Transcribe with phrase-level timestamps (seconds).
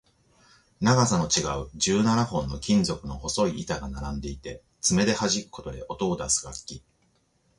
[0.79, 6.81] 長さの違う十七本の金属の細い板が並んでいて、爪ではじくことで音を出す楽器